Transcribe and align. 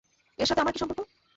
এর 0.39 0.47
সাথে 0.47 0.61
আমার 0.61 0.73
কী 0.73 0.79
সম্পর্ক? 0.79 0.99